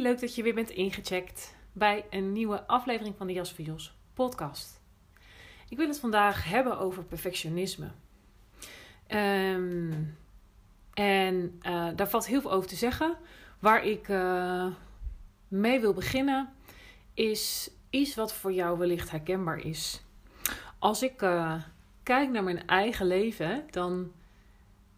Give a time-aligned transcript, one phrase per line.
[0.00, 3.94] Leuk dat je weer bent ingecheckt bij een nieuwe aflevering van de Jas voor Jos
[4.14, 4.80] podcast.
[5.68, 7.90] Ik wil het vandaag hebben over perfectionisme.
[9.06, 9.92] Ehm,
[10.94, 13.16] en uh, daar valt heel veel over te zeggen.
[13.58, 14.66] Waar ik uh,
[15.48, 16.52] mee wil beginnen
[17.14, 20.02] is iets wat voor jou wellicht herkenbaar is.
[20.78, 21.54] Als ik uh,
[22.02, 24.12] kijk naar mijn eigen leven, dan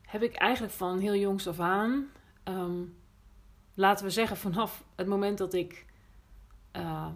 [0.03, 2.11] heb ik eigenlijk van heel jongs af aan,
[2.45, 2.99] um,
[3.75, 5.87] laten we zeggen vanaf het moment dat ik,
[6.77, 7.09] uh,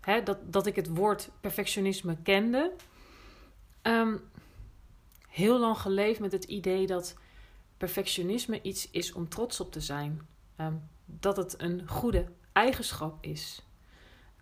[0.00, 2.72] hè, dat, dat ik het woord perfectionisme kende,
[3.82, 4.30] um,
[5.28, 7.16] heel lang geleefd met het idee dat
[7.76, 10.26] perfectionisme iets is om trots op te zijn.
[10.56, 13.62] Um, dat het een goede eigenschap is.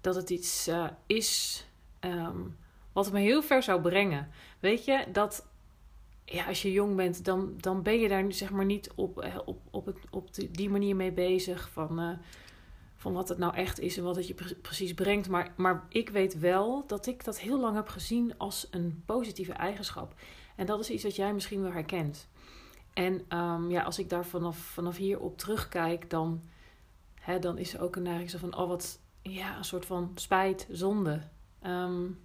[0.01, 1.64] Dat het iets uh, is
[2.01, 2.56] um,
[2.92, 4.31] wat me heel ver zou brengen.
[4.61, 5.47] Weet je, dat
[6.31, 9.39] ja, als je jong bent, dan, dan ben je daar zeg maar niet op, eh,
[9.45, 11.70] op, op, het, op die manier mee bezig.
[11.70, 12.11] Van, uh,
[12.97, 15.28] van wat het nou echt is en wat het je pre precies brengt.
[15.28, 19.52] Maar, maar ik weet wel dat ik dat heel lang heb gezien als een positieve
[19.52, 20.14] eigenschap.
[20.57, 22.29] En dat is iets wat jij misschien wel herkent.
[22.92, 26.42] En um, ja, als ik daar vanaf, vanaf hier op terugkijk, dan,
[27.14, 30.67] hè, dan is er ook een neiging van, oh wat, ja, een soort van spijt,
[30.70, 31.23] zonde.
[31.67, 32.19] Um,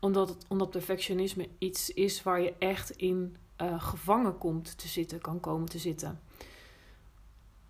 [0.00, 5.20] omdat, het, omdat perfectionisme iets is waar je echt in uh, gevangen komt te zitten,
[5.20, 6.20] kan komen te zitten.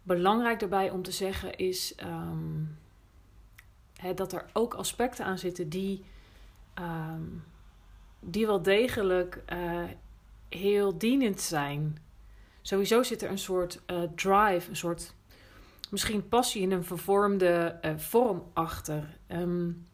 [0.03, 1.95] Belangrijk daarbij om te zeggen is
[4.01, 6.05] hè, dat er ook aspecten aan zitten die,
[6.81, 7.45] um,
[8.21, 9.85] die wel degelijk uh,
[10.49, 11.99] heel dienend zijn.
[12.63, 15.15] Sowieso zit er een soort uh, drive, een soort
[15.91, 19.19] misschien passie in een vervormde vorm achter.
[19.29, 19.87] Um,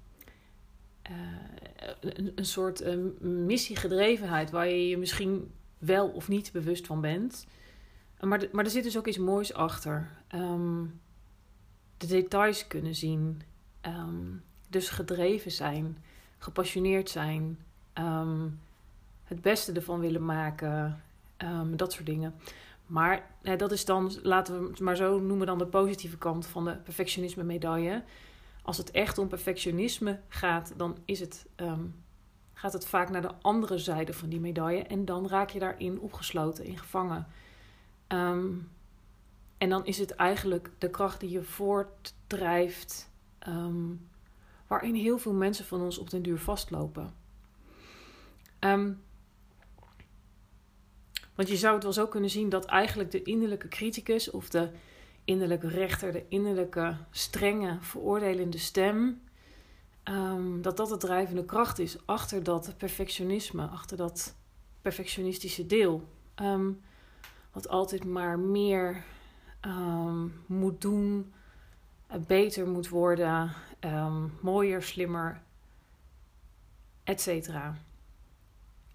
[2.35, 7.47] een, soort uh, missiegedrevenheid waar je je misschien wel of niet bewust van bent.
[8.21, 10.11] Maar, de, maar er zit dus ook iets moois achter.
[10.35, 11.01] Um,
[11.97, 13.43] de details kunnen zien.
[13.87, 15.99] Um, dus gedreven zijn,
[16.39, 17.59] gepassioneerd zijn,
[17.99, 18.61] um,
[19.25, 21.03] het beste ervan willen maken,
[21.77, 22.35] dat soort dingen.
[22.87, 26.65] Maar dat is dan, laten we het maar zo noemen, dan de positieve kant van
[26.65, 28.03] de perfectionisme medaille
[28.65, 32.05] als het echt om perfectionisme gaat, dan is het, um,
[32.53, 34.83] gaat het vaak naar de andere zijde van die medaille.
[34.83, 37.27] En dan raak je daarin opgesloten, in gevangen.
[38.09, 38.71] Um,
[39.59, 43.11] en dan is het eigenlijk de kracht die je voortdrijft,
[43.49, 44.09] um,
[44.67, 47.15] waarin heel veel mensen van ons op den duur vastlopen.
[51.35, 54.71] want je zou het wel zo kunnen zien dat eigenlijk de innerlijke criticus of de
[55.25, 59.23] innerlijke rechter, de innerlijke strenge, veroordelende stem,
[60.05, 64.37] um, dat dat de drijvende kracht is achter dat perfectionisme, achter dat
[64.83, 66.09] perfectionistische deel.
[66.43, 66.81] Um,
[67.53, 69.05] wat altijd maar meer
[69.61, 71.33] um, moet doen,
[72.07, 73.53] eh, beter moet worden,
[74.41, 75.43] mooier, slimmer,
[77.05, 77.51] etc.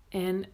[0.10, 0.50] En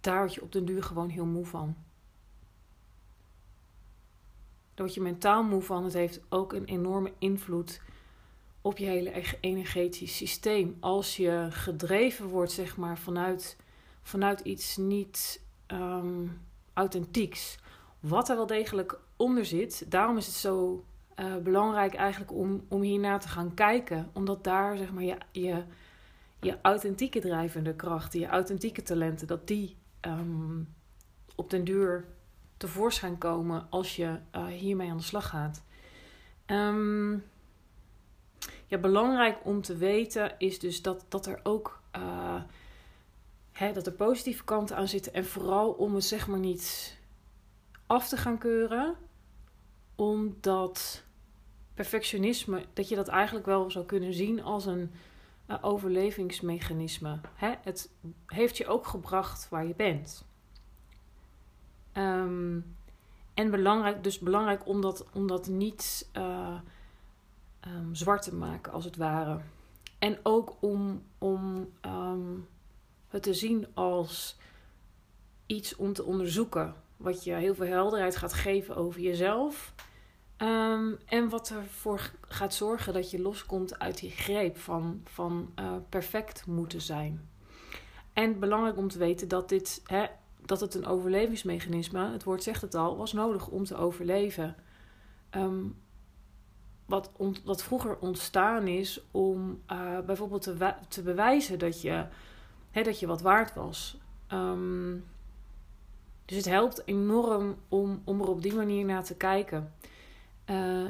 [0.00, 1.76] daar word je op den duur gewoon heel moe van.
[4.80, 5.84] Word je mentaal moe van.
[5.84, 7.80] Het heeft ook een enorme invloed
[8.60, 10.76] op je hele energetisch systeem.
[10.80, 13.56] Als je gedreven wordt, zeg maar, vanuit,
[14.02, 16.40] vanuit iets niet um,
[16.72, 17.58] authentieks.
[18.00, 19.90] Wat er wel degelijk onder zit.
[19.90, 20.84] Daarom is het zo
[21.16, 24.10] uh, belangrijk eigenlijk om, om hiernaar te gaan kijken.
[24.12, 25.64] Omdat daar, zeg maar, je, je,
[26.40, 30.74] je authentieke drijvende krachten, je authentieke talenten, dat die um,
[31.34, 32.04] op den duur
[32.60, 35.62] tevoorschijn komen als je uh, hiermee aan de slag gaat.
[36.46, 37.24] Um,
[38.66, 42.42] ja, belangrijk om te weten is dus dat, dat er ook uh,
[43.52, 45.14] hè, dat er positieve kanten aan zitten.
[45.14, 46.96] En vooral om het zeg maar niet
[47.86, 48.96] af te gaan keuren,
[49.94, 51.02] omdat
[51.74, 54.92] perfectionisme, dat je dat eigenlijk wel zou kunnen zien als een
[55.48, 57.20] uh, overlevingsmechanisme.
[57.34, 57.54] Hè?
[57.62, 57.90] Het
[58.26, 60.28] heeft je ook gebracht waar je bent.
[61.94, 62.76] Um,
[63.34, 66.58] en belangrijk, dus belangrijk om dat, om dat niet uh,
[67.66, 69.40] um, zwart te maken, als het ware.
[69.98, 72.48] En ook om, om um,
[73.08, 74.38] het te zien als
[75.46, 76.74] iets om te onderzoeken.
[76.96, 79.74] Wat je heel veel helderheid gaat geven over jezelf.
[81.06, 86.46] En wat ervoor gaat zorgen dat je loskomt uit die greep van, van uh, perfect
[86.46, 87.28] moeten zijn.
[88.12, 90.06] En belangrijk om te weten dat, dit, hè,
[90.44, 94.56] dat het een overlevingsmechanisme, het woord zegt het al, was nodig om te overleven.
[95.30, 95.76] Um,
[96.86, 97.10] wat,
[97.44, 102.06] wat vroeger ontstaan is om uh, bijvoorbeeld te, te bewijzen dat je,
[102.70, 103.98] hè, dat je wat waard was.
[104.32, 105.04] Um,
[106.24, 109.74] dus het helpt enorm om, om er op die manier naar te kijken.
[110.46, 110.88] Uh,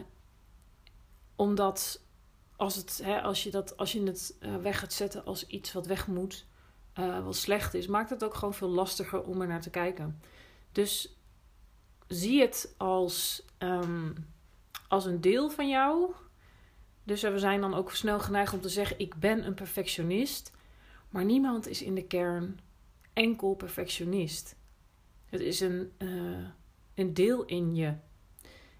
[1.36, 2.00] omdat
[2.56, 5.72] als, het, hè, als, je dat, als je het uh, weg gaat zetten als iets
[5.72, 6.46] wat weg moet,
[6.98, 10.20] uh, wat slecht is, maakt het ook gewoon veel lastiger om er naar te kijken.
[10.72, 11.16] Dus
[12.06, 14.14] zie het als, um,
[14.88, 16.12] als een deel van jou.
[17.04, 20.52] Dus we zijn dan ook snel geneigd om te zeggen: Ik ben een perfectionist.
[21.08, 22.60] Maar niemand is in de kern
[23.12, 24.56] enkel perfectionist.
[25.26, 26.46] Het is een, uh,
[26.94, 27.94] een deel in je.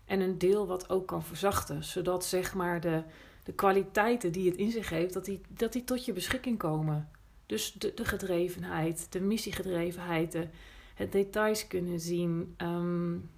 [0.04, 1.84] En een deel wat ook kan verzachten.
[1.84, 3.02] Zodat zeg maar de,
[3.44, 7.10] de kwaliteiten die het in zich heeft, dat die, dat die tot je beschikking komen.
[7.50, 10.48] Dus de, de gedrevenheid, de missiegedrevenheid, de,
[10.94, 12.54] het details kunnen zien.
[12.58, 13.30] Um,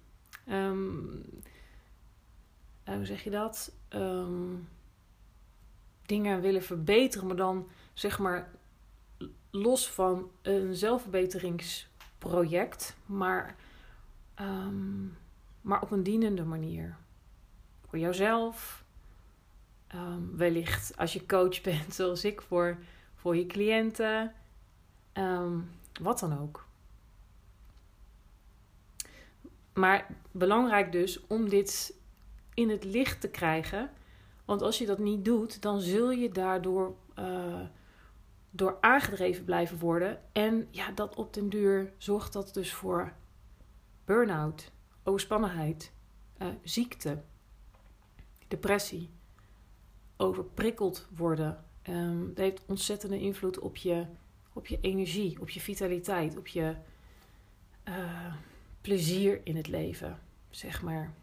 [0.49, 1.23] um,
[2.83, 3.71] hoe zeg je dat?
[3.89, 4.67] Um,
[6.05, 8.51] dingen willen verbeteren, maar dan zeg maar
[9.51, 13.55] los van een zelfverbeteringsproject, maar,
[15.61, 16.95] maar op een dienende manier.
[17.87, 18.83] Voor jouzelf,
[20.35, 22.77] wellicht als je coach bent, zoals ik, voor,
[23.23, 24.33] voor je cliënten,
[25.13, 25.71] um,
[26.01, 26.65] wat dan ook.
[29.73, 31.95] Maar belangrijk dus om dit
[32.53, 33.91] in het licht te krijgen.
[34.45, 37.61] Want als je dat niet doet, dan zul je daardoor uh,
[38.49, 40.21] door aangedreven blijven worden.
[40.31, 43.13] En ja, dat op den duur zorgt dat dus voor
[44.05, 44.71] burn-out,
[45.03, 45.91] overspannenheid,
[46.41, 47.21] uh, ziekte,
[48.47, 49.09] depressie,
[50.17, 51.63] overprikkeld worden.
[51.89, 54.05] Um, dat heeft ontzettende invloed op je,
[54.53, 56.75] op je energie, op je vitaliteit, op je
[57.87, 58.33] uh,
[58.81, 60.19] plezier in het leven,
[60.49, 61.13] zeg maar.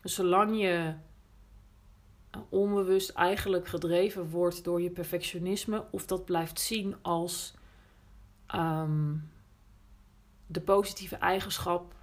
[0.00, 0.94] Dus zolang je
[2.48, 7.54] onbewust eigenlijk gedreven wordt door je perfectionisme, of dat blijft zien als
[8.54, 9.30] um,
[10.46, 11.94] de positieve eigenschap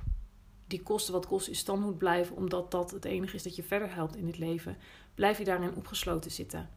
[0.68, 3.64] die kosten wat kost in stand moet blijven, omdat dat het enige is dat je
[3.64, 4.78] verder helpt in het leven,
[5.16, 6.70] blijf je daarin opgesloten zitten.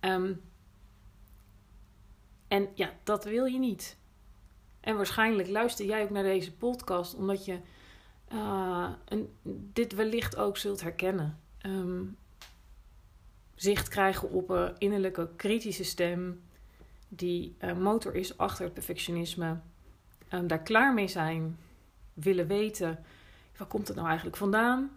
[0.00, 0.40] Um,
[2.48, 3.98] en ja, dat wil je niet.
[4.80, 7.58] En waarschijnlijk luister jij ook naar deze podcast omdat je
[8.32, 9.28] uh, een,
[9.72, 11.40] dit wellicht ook zult herkennen.
[11.62, 12.16] Um,
[13.54, 16.42] zicht krijgen op een innerlijke kritische stem
[17.08, 19.60] die uh, motor is achter het perfectionisme.
[20.30, 21.58] Um, daar klaar mee zijn,
[22.14, 23.04] willen weten
[23.56, 24.90] waar komt het nou eigenlijk vandaan?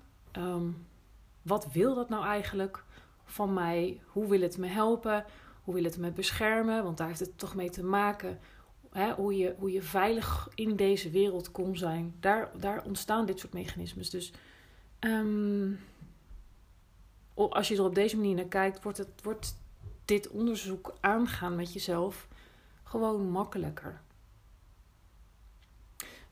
[1.41, 2.83] Wat wil dat nou eigenlijk
[3.29, 4.01] van mij?
[4.05, 5.25] Hoe wil het me helpen?
[5.63, 6.83] Hoe wil het me beschermen?
[6.83, 8.39] Want daar heeft het toch mee te maken.
[8.91, 12.15] Hè, hoe, je, hoe je veilig in deze wereld kon zijn.
[12.19, 14.09] Daar, daar ontstaan dit soort mechanismes.
[14.09, 14.33] Dus
[15.00, 15.79] um,
[17.33, 19.55] als je er op deze manier naar kijkt, wordt, het, wordt
[20.05, 22.27] dit onderzoek aangaan met jezelf
[22.83, 24.01] gewoon makkelijker.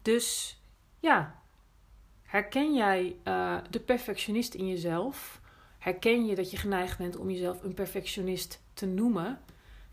[0.01, 0.59] Dus
[0.99, 1.41] ja,
[2.23, 5.41] herken jij uh, de perfectionist in jezelf?
[5.87, 9.39] Herken je dat je geneigd bent om jezelf een perfectionist te noemen?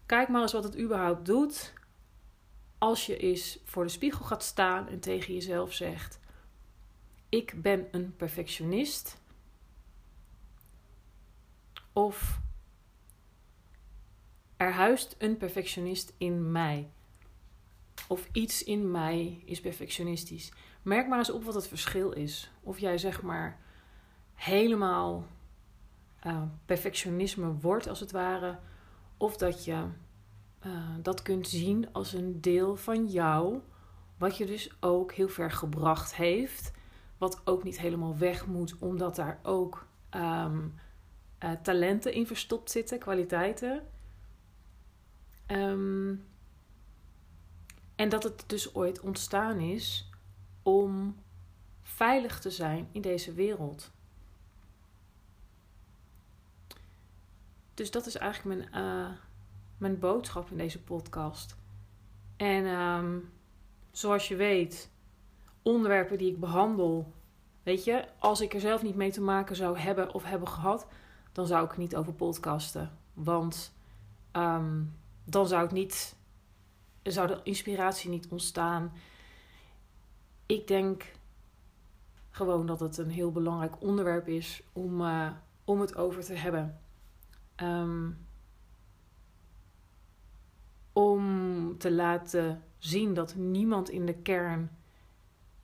[0.06, 1.72] Kijk maar eens wat het überhaupt doet
[2.78, 6.20] als je eens voor de spiegel gaat staan en tegen jezelf zegt:
[7.28, 9.20] Ik ben een perfectionist.
[11.92, 12.40] Of
[14.56, 16.90] er huist een perfectionist in mij.
[18.08, 20.52] Of iets in mij is perfectionistisch.
[20.82, 22.50] Merk maar eens op wat het verschil is.
[22.62, 23.60] Of jij zeg maar
[24.34, 25.26] helemaal
[26.26, 28.59] uh, perfectionisme wordt als het ware.
[29.16, 29.85] Of dat je
[30.66, 33.61] uh, dat kunt zien als een deel van jou.
[34.19, 36.73] Wat je dus ook heel ver gebracht heeft.
[37.19, 40.75] Wat ook niet helemaal weg moet, omdat daar ook um,
[41.45, 43.83] uh, talenten in verstopt zitten, kwaliteiten.
[45.47, 46.25] Um,
[47.95, 50.11] en dat het dus ooit ontstaan is
[50.62, 51.16] om
[51.83, 53.93] veilig te zijn in deze wereld.
[57.75, 59.11] Dus dat is eigenlijk mijn, uh,
[59.78, 61.57] mijn boodschap in deze podcast.
[62.37, 63.33] En um,
[63.90, 64.90] zoals je weet,
[65.62, 67.12] onderwerpen die ik behandel,
[67.62, 70.87] weet je, als ik er zelf niet mee te maken zou hebben of hebben gehad,
[71.33, 72.99] dan zou ik er niet over podcasten.
[73.12, 73.73] Want
[74.33, 76.16] um, dan zou het niet,
[77.02, 78.93] zou de inspiratie niet ontstaan.
[80.47, 81.12] Ik denk
[82.31, 85.31] gewoon dat het een heel belangrijk onderwerp is om, uh,
[85.64, 86.78] om het over te hebben.
[87.62, 88.26] Um,
[90.92, 94.70] om te laten zien dat niemand in de kern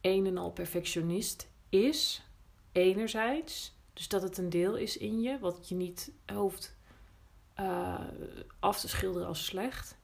[0.00, 2.26] een en al perfectionist is,
[2.72, 3.74] enerzijds.
[3.92, 6.76] Dus dat het een deel is in je, wat je niet hoeft
[7.60, 8.00] uh,
[8.58, 9.98] af te schilderen als slecht.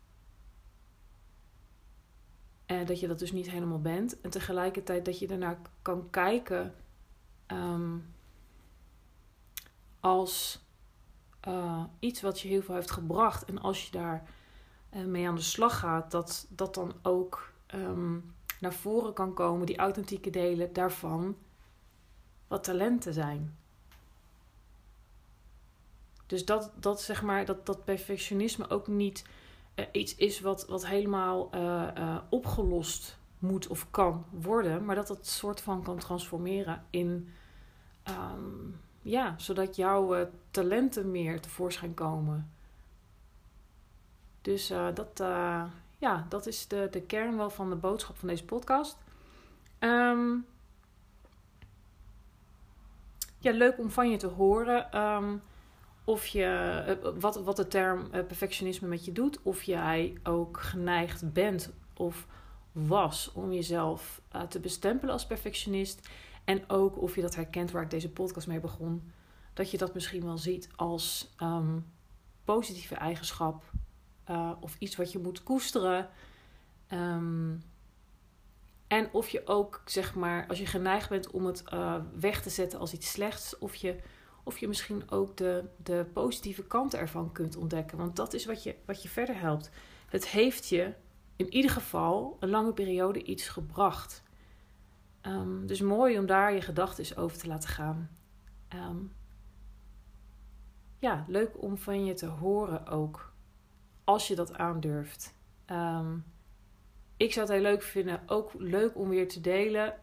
[2.66, 4.20] En dat je dat dus niet helemaal bent.
[4.20, 6.74] En tegelijkertijd dat je ernaar kan kijken
[7.46, 8.14] um,
[10.00, 10.65] als
[11.48, 13.44] uh, iets wat je heel veel heeft gebracht.
[13.44, 14.28] En als je daar
[14.94, 19.66] uh, mee aan de slag gaat, dat dat dan ook um, naar voren kan komen,
[19.66, 21.36] die authentieke delen daarvan,
[22.48, 23.56] wat talenten zijn.
[26.26, 29.24] Dus dat, dat zeg maar, dat, dat perfectionisme ook niet
[29.74, 31.50] uh, iets is wat, wat helemaal
[32.28, 37.28] opgelost moet of kan worden, maar dat het soort van kan transformeren in,
[38.08, 38.45] um,
[39.10, 42.50] ja, zodat jouw talenten meer tevoorschijn komen.
[44.42, 45.22] Dus dat,
[45.98, 48.98] ja, dat is de, de kern wel van de boodschap van deze podcast.
[49.80, 50.46] Um,
[53.38, 55.00] ja, leuk om van je te horen.
[55.00, 55.42] Um,
[56.04, 56.44] of je,
[56.86, 59.42] eh, wat, wat de term eh, perfectionisme met je doet.
[59.42, 62.26] Of jij ook geneigd bent of
[62.72, 66.08] was om jezelf te bestempelen als perfectionist.
[66.46, 69.12] En ook of je dat herkent waar ik deze podcast mee begon.
[69.52, 71.86] Dat je dat misschien wel ziet als um,
[72.44, 73.64] positieve eigenschap.
[74.30, 76.08] Uh, of iets wat je moet koesteren.
[76.92, 77.62] Um,
[78.86, 82.50] en of je ook, zeg maar, als je geneigd bent om het uh, weg te
[82.50, 83.58] zetten als iets slechts.
[83.58, 83.96] Of je
[84.46, 87.98] of je misschien ook de, de positieve kanten ervan kunt ontdekken.
[87.98, 89.70] Want dat is wat je, wat je verder helpt.
[90.08, 90.92] Het heeft je
[91.36, 94.22] in ieder geval een lange periode iets gebracht.
[95.26, 98.10] Um, dus mooi om daar je gedachten over te laten gaan.
[98.74, 99.12] Um,
[100.98, 103.32] ja, leuk om van je te horen ook.
[104.04, 105.34] Als je dat aandurft.
[105.70, 106.24] Um,
[107.16, 108.20] ik zou het heel leuk vinden.
[108.26, 109.94] Ook leuk om weer te delen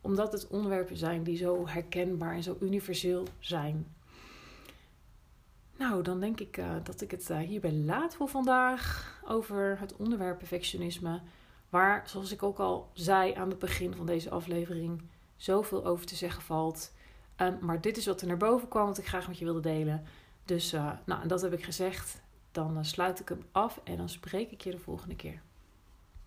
[0.00, 3.94] omdat het onderwerpen zijn die zo herkenbaar en zo universeel zijn.
[5.78, 9.96] Nou, dan denk ik uh, dat ik het uh, hierbij laat voor vandaag over het
[9.96, 11.20] onderwerp perfectionisme.
[11.68, 15.02] Waar, zoals ik ook al zei aan het begin van deze aflevering,
[15.36, 16.92] zoveel over te zeggen valt.
[17.36, 19.60] Um, maar dit is wat er naar boven kwam, wat ik graag met je wilde
[19.60, 20.04] delen.
[20.44, 22.20] Dus, uh, nou, dat heb ik gezegd.
[22.52, 25.42] Dan sluit ik hem af en dan spreek ik je de volgende keer.